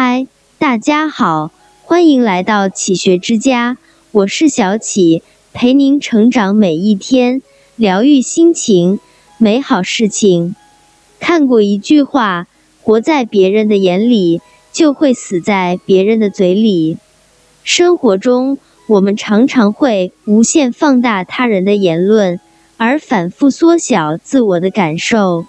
[0.00, 0.28] 嗨，
[0.60, 1.50] 大家好，
[1.82, 3.78] 欢迎来到启学之家，
[4.12, 7.42] 我是小启，陪您成长每一天，
[7.74, 9.00] 疗愈心情，
[9.38, 10.54] 美好事情。
[11.18, 12.46] 看过一句话，
[12.80, 14.40] 活在别人的眼里，
[14.72, 16.98] 就会死在别人的嘴里。
[17.64, 22.38] 生活中，我们常常会无限放大他人的言论，
[22.76, 25.44] 而反复缩小自我的感受。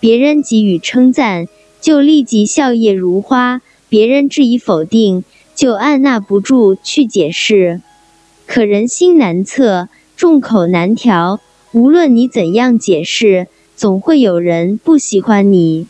[0.00, 1.46] 别人给予称赞，
[1.80, 7.80] 就立即笑靥如花；别人质疑否定，就按捺不住去解释。
[8.46, 11.40] 可人心难测，众口难调，
[11.72, 15.86] 无论你怎样解释，总会有人不喜欢你。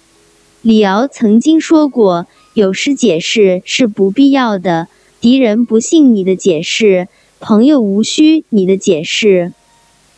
[0.63, 4.89] 李敖曾经说过：“有时解释是不必要的。”
[5.21, 7.09] 敌人不信你的解释，
[7.41, 9.53] 朋友无需你的解释，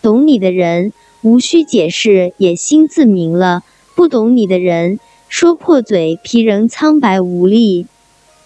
[0.02, 3.62] 懂你的人无需解释也心自明了。
[3.94, 7.86] 不懂你的人说破嘴皮仍苍白无力。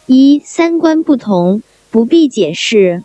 [0.07, 3.05] 一三观不同不必解释。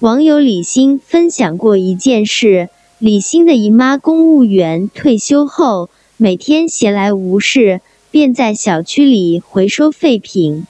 [0.00, 2.68] 网友李欣分享过一件事：
[2.98, 10.66] 李欣的姨妈公务员退休后，每天闲来无事，便在小区里回收废品。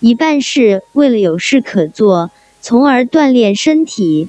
[0.00, 2.30] 一半是为了有事可做，
[2.60, 4.28] 从而锻炼身体；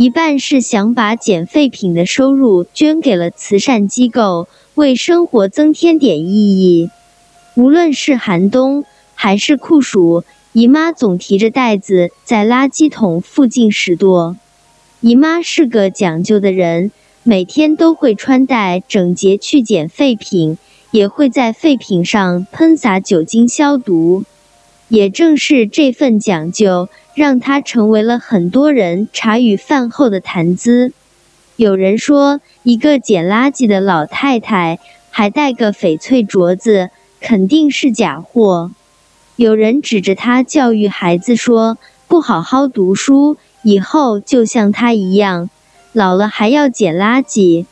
[0.00, 4.46] 一半是想把捡废品的收入捐给了慈善机构，
[4.76, 6.88] 为生活增添点意义。
[7.56, 8.84] 无论是寒冬
[9.16, 14.36] 还是酷暑，姨妈总提着袋子在垃圾桶附近拾掇。
[15.00, 16.92] 姨妈是个讲究的人，
[17.24, 20.58] 每天都会穿戴整洁去捡废品，
[20.92, 24.22] 也会在废品上喷洒酒精消毒。
[24.86, 26.88] 也正是这份讲究，
[27.18, 30.92] 让他成为了很多人茶余饭后的谈资。
[31.56, 34.78] 有人说，一个捡垃圾的老太太
[35.10, 38.70] 还戴个翡翠镯子，肯定是假货。
[39.34, 45.50] 有人指着他教育孩子说：“不好好读书，以后就像他一样，
[45.92, 47.66] 老了还要捡垃圾。”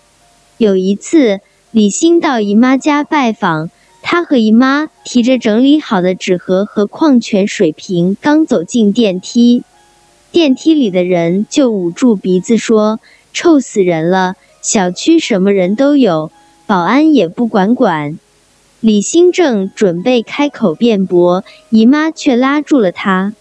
[0.59, 1.39] 有一次，
[1.71, 3.71] 李欣到姨妈家拜访。
[4.09, 9.65] 他和姨妈提着整理好的纸盒和矿泉水瓶，刚走进电梯，
[10.31, 13.01] 电梯里的人就捂住鼻子说
[13.35, 14.37] ：“臭死人了！
[14.63, 16.31] 小区什么人都有，
[16.69, 18.17] 保安也不管管。”
[18.79, 23.35] 李新正准备开口辩驳，姨妈却拉住了他。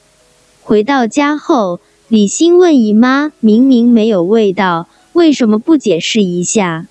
[0.64, 6.88] 回到家后，李欣问姨妈：“明明没有味道，为什么不解释一下？”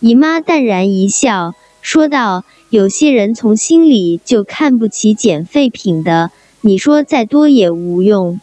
[0.00, 2.44] 姨妈淡然一笑，说道。
[2.74, 8.40] 有些人从心里就看不起捡废品的，你说再多也无用。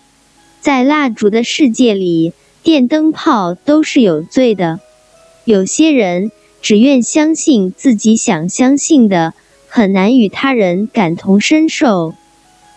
[0.61, 2.31] 在蜡烛的世界里，
[2.63, 4.79] 电灯泡都是有罪的。
[5.43, 6.31] 有些人
[6.61, 9.33] 只愿相信自己想相信的，
[9.67, 12.13] 很难与他人感同身受。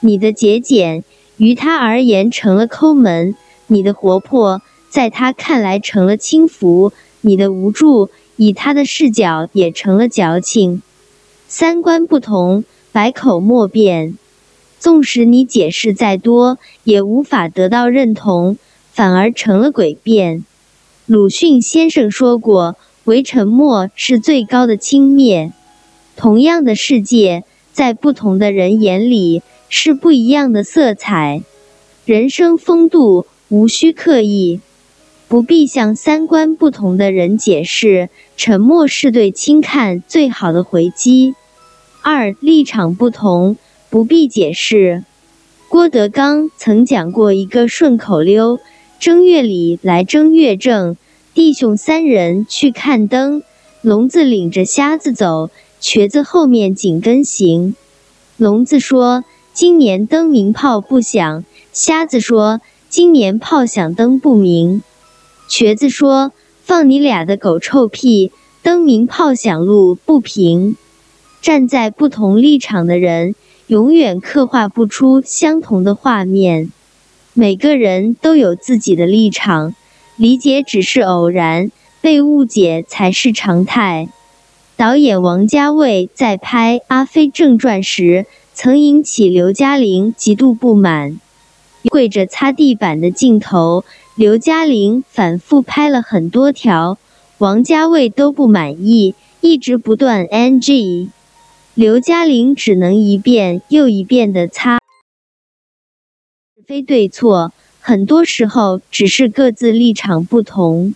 [0.01, 1.05] 你的节俭
[1.37, 3.37] 于他而言成了抠门，
[3.69, 4.61] 你的活泼
[4.91, 10.83] 在他看来成了轻浮，你的无助以他的视角也成了矫情。
[11.57, 14.19] 三观不同，百口莫辩。
[14.81, 18.57] 纵使你解释再多，也无法得到认同，
[18.91, 20.45] 反而成了诡辩。
[21.07, 22.75] 鲁迅先生说过
[23.07, 25.53] ：“唯沉默是最高的轻蔑。”
[26.19, 31.45] 同样的世界，在不同的人眼里是不一样的色彩。
[32.05, 34.59] 人生风度无需刻意，
[35.29, 38.09] 不必向三观不同的人解释。
[38.37, 41.37] 沉默是对轻看最好的回击。
[42.05, 43.57] 二立场不同，
[43.89, 45.05] 不必解释。
[45.71, 48.61] 郭德纲曾讲过一个顺口溜：
[49.01, 50.99] 正月里来正月正，
[51.33, 53.43] 弟兄三人去看灯，
[53.81, 55.49] 聋子领着瞎子走，
[55.81, 57.75] 瘸子后面紧跟行。
[58.37, 62.61] 聋子说：“今年灯明炮不响。”瞎子说
[62.91, 64.83] ：“今年炮响灯不明。”
[65.49, 66.33] 瘸子说
[66.63, 68.31] ：“放你俩的狗臭屁！
[68.63, 70.77] 灯明炮响路不平。”
[71.45, 73.35] 站在不同立场的人，
[73.67, 76.73] 永远刻画不出相同的画面。
[77.35, 79.75] 每个人都有自己的立场，
[80.17, 81.71] 理解只是偶然，
[82.01, 84.09] 被误解才是常态。
[84.79, 88.25] 导演王家卫在拍《阿飞正传》时，
[88.55, 91.21] 曾引起刘嘉玲极度不满。
[91.91, 96.97] 跪着擦地板的镜头，刘嘉玲反复拍了很多条，
[97.37, 101.11] 王家卫都不满意，一直不断 NG。
[101.77, 104.79] 刘嘉玲只能一遍又一遍的擦，
[106.65, 110.95] 非对错，很多时候只是各自立场不同。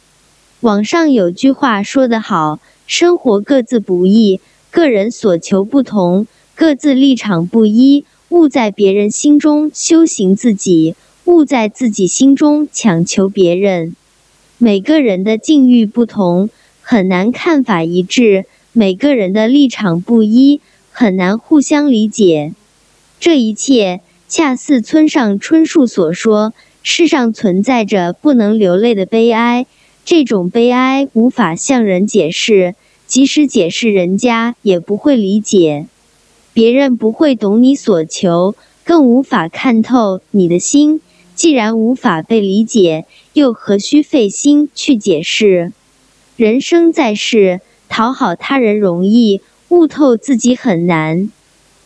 [0.61, 4.41] 网上有句话说得好：生活各自不易，
[4.71, 10.95] 个人所求不同，各自立场不一，勿在别人心中修行自己，
[11.25, 13.97] 勿在自己心中强求别人。
[14.59, 16.51] 每个人的境遇不同，
[16.83, 18.45] 很难看法一致；
[18.79, 20.61] 每个人的立场不一，
[20.93, 22.53] 很难互相理解。
[23.19, 26.53] 这一切，恰似村上春树所说：
[26.85, 29.67] 世上存在着不能流泪的悲哀，
[30.05, 32.77] 这种悲哀无法向人解释，
[33.09, 35.87] 即使解释，人家也不会理解。
[36.53, 38.55] 别人不会懂你所求，
[38.85, 41.01] 更无法看透你的心。
[41.35, 45.73] 既然无法被理解，又何须费心去解释？
[46.37, 51.31] 人生在世，讨好他人容易，悟透自己很难。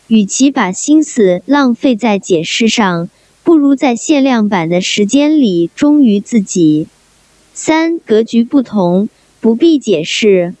[0.07, 3.09] 与其把心思浪费在解释上，
[3.43, 6.87] 不如在限量版的时间里忠于自己。
[7.53, 9.09] 三格局不同，
[9.39, 10.53] 不必解释。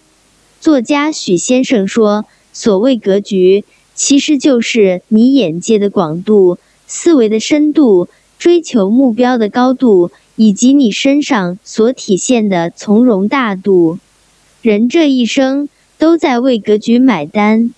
[0.59, 3.63] 作家许先生说：“所谓格局。”
[3.95, 6.57] 其实就是你眼界的广度、
[6.87, 8.07] 思维的深度、
[8.39, 13.99] 追求目标的高度，以及你身上所体现的从容大度。
[14.63, 15.67] 人这一生
[15.97, 17.73] 都在为格局买单。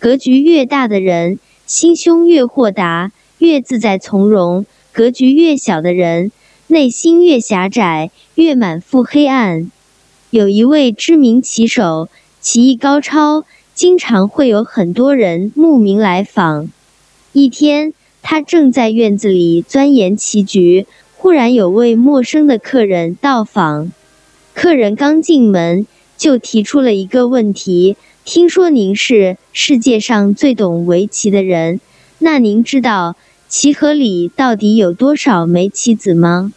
[0.00, 6.32] 格局越大的人，心胸越豁达，越自在从容；格局越小的人，
[6.66, 9.70] 内心越狭窄，越满腹黑暗。
[10.30, 12.08] 有一位知名棋手，
[12.40, 13.44] 棋艺高超。
[13.72, 16.68] 经常会有很多人慕名来访。
[17.32, 20.86] 一天，他正在院子里钻研棋局，
[21.16, 23.92] 忽然有位陌生的客人到访。
[24.54, 25.86] 客人刚进门
[26.16, 31.80] 就提出了一个问题：“听说您是世界上最懂围棋的人，
[32.18, 33.16] 那您知道
[33.48, 36.52] 棋盒里到底有多少枚棋子吗？”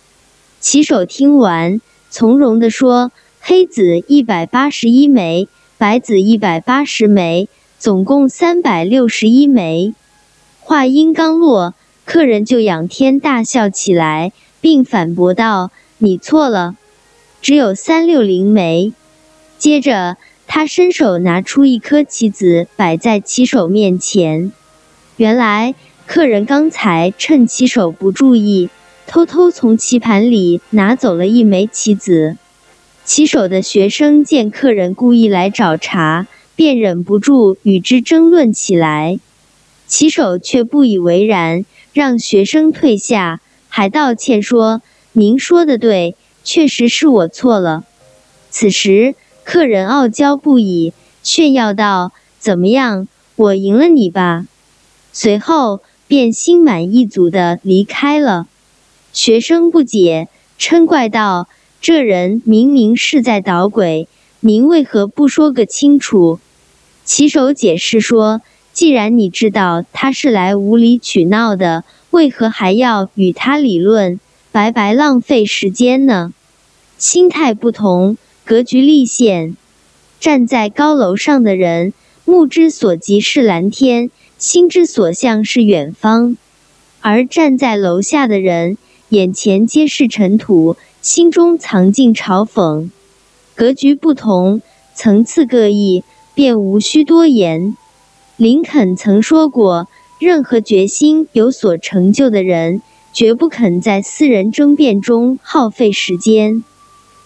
[0.60, 1.80] 棋手听完，
[2.10, 5.48] 从容地说：“黑子一百八十一枚。”
[5.80, 7.48] 白子一百八十枚，
[7.78, 9.94] 总共三百六十一枚。
[10.60, 11.74] 话音刚落，
[12.04, 16.76] 客人就仰天大笑起来，并反驳道：“你错了，
[17.42, 18.92] 只有三六零枚。”
[19.60, 20.16] 接着，
[20.48, 24.54] 他伸手拿出一颗棋子，摆在棋手面前。
[25.18, 25.76] 原来，
[26.08, 28.70] 客人刚才趁棋手不注意，
[29.06, 32.38] 偷偷从棋盘里拿走了一枚棋子。
[33.04, 39.20] 棋手的学生见客人故意来找茬，便忍不住与之争论起来。
[39.88, 44.82] 棋手却不以为然，让学生退下，还道歉说
[45.12, 46.16] ：“您说的对，
[46.46, 47.84] 确实是我错了。”
[48.52, 49.16] 此时，
[49.52, 50.94] 客人傲娇不已，
[51.24, 54.46] 炫耀道：“怎么样，我赢了你吧？”
[55.12, 58.46] 随后便心满意足地离开了。
[59.12, 60.28] 学生不解，
[60.60, 61.48] 嗔怪道。
[61.82, 64.08] 这人明明是在捣鬼，
[64.40, 66.40] 您为何不说个清楚？
[67.04, 68.42] 棋手解释说
[68.72, 74.20] ：“既然你知道他是来无理取闹的，为何还要与他理论，
[74.52, 76.36] 白白浪费时间呢？”
[77.00, 78.18] 心态不同，
[78.50, 79.56] 格局立现。
[80.20, 81.94] 站在高楼上的人，
[82.26, 84.10] 目之所及是蓝天，
[84.40, 86.36] 心之所向是远方；
[87.00, 88.80] 而站在楼下的人，
[89.10, 90.78] 眼前皆是尘土。
[91.00, 92.90] 心中藏进嘲讽，
[93.54, 94.64] 格局不同，
[94.96, 96.04] 层次各异，
[96.34, 97.78] 便无需多言。
[98.36, 99.88] 林肯曾说过
[100.20, 102.82] ：“任何决心有所成就的人，
[103.14, 106.64] 绝不肯在私人争辩中耗费时间。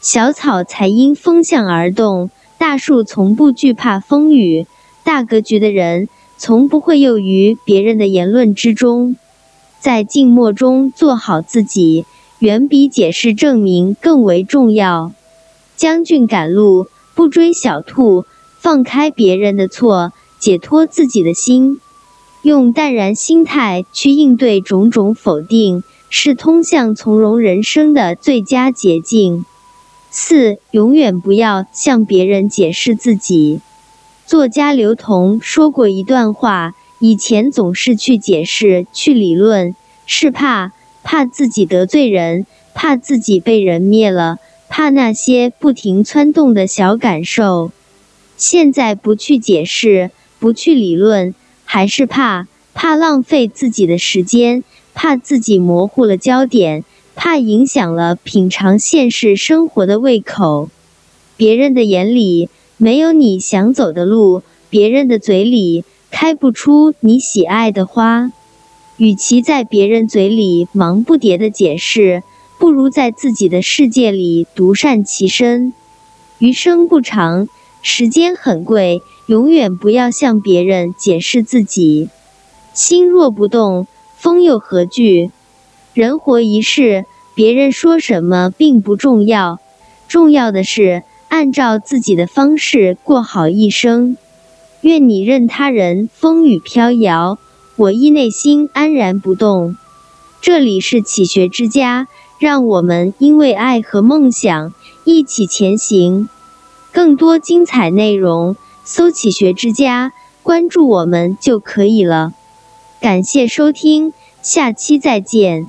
[0.04, 4.68] 小草才因风向而动，大树从不惧怕风雨。
[5.06, 9.16] 大格局的人，从不会囿于别人的言论之中，
[9.80, 12.06] 在静默中做好自己。”
[12.40, 15.14] 远比解释证明更为重要。
[15.78, 18.26] 将军赶路，不追小兔，
[18.60, 21.80] 放开别人的错，解脱自己的心，
[22.42, 29.46] 用淡然心态去应对种种否定，是通向从容人生的最佳捷径。
[30.16, 33.62] 四，永远不要向别人解释自己。
[34.28, 40.72] 作家刘同说过一段话：以前总是去解释、去理论，是怕。
[41.02, 44.38] 怕自己得罪人，怕自己被人灭了，
[44.70, 47.72] 怕那些不停窜动的小感受。
[48.38, 51.34] 现在不去解释，不去理论，
[51.66, 60.70] 还是怕，怕浪费自己的时间，怕自己模糊了焦点，怕影响了品尝现实生活的胃口。
[61.38, 68.32] 别人的眼里没有你想走的路，别人的嘴里开不出你喜爱的花。
[68.98, 72.22] 与其在别人嘴里忙不迭的解释，
[72.60, 75.74] 不如在自己的世界里独善其身。
[76.38, 77.48] 余生不长，
[77.82, 82.10] 时间很贵，永远不要向别人解释自己。
[82.74, 85.32] 心若不动，风又何惧？
[85.94, 89.60] 人活一世，别人说什么并不重要，
[90.08, 94.18] 重要的是按照自己的方式过好一生。
[94.82, 97.38] 愿你任他人风雨飘摇，
[97.76, 99.78] 我亦内心安然不动。
[100.42, 102.08] 这里是启学之家，
[102.40, 104.74] 让我们因为爱和梦想
[105.06, 106.28] 一起前行。
[106.92, 110.12] 更多精彩内容，搜“启学之家”，
[110.44, 112.34] 关注我们就可以了。
[113.00, 115.68] 感谢收听，下期再见。